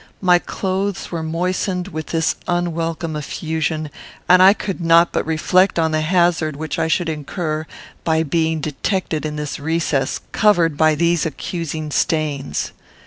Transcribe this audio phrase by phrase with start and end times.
[0.19, 3.91] My clothes were moistened with this unwelcome effusion,
[4.27, 7.67] and I could not but reflect on the hazard which I should incur
[8.03, 12.71] by being detected in this recess, covered by these accusing stains.